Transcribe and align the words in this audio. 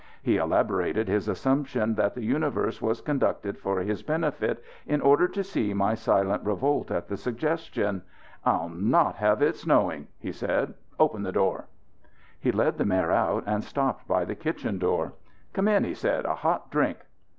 He 0.23 0.37
elaborated 0.37 1.07
his 1.07 1.27
assumption 1.27 1.93
that 1.93 2.15
the 2.15 2.23
universe 2.23 2.81
was 2.81 3.01
conducted 3.01 3.59
for 3.59 3.81
his 3.81 4.01
benefit, 4.01 4.63
in 4.87 4.99
order 4.99 5.27
to 5.27 5.43
see 5.43 5.75
my 5.75 5.93
silent 5.93 6.43
revolt 6.43 6.89
at 6.89 7.07
the 7.07 7.15
suggestion. 7.15 8.01
"I'll 8.43 8.67
not 8.69 9.17
have 9.17 9.43
it 9.43 9.57
snowing." 9.57 10.07
he 10.17 10.31
said. 10.31 10.73
"Open 10.99 11.21
the 11.21 11.31
door." 11.31 11.67
He 12.39 12.51
led 12.51 12.79
the 12.79 12.85
mare 12.85 13.11
out 13.11 13.43
and 13.45 13.63
stopped 13.63 14.07
by 14.07 14.25
the 14.25 14.33
kitchen 14.33 14.79
door. 14.79 15.13
"Come 15.53 15.67
in," 15.67 15.83
he 15.83 15.93
said. 15.93 16.25
"A 16.25 16.33
hot 16.33 16.71
drink." 16.71 16.97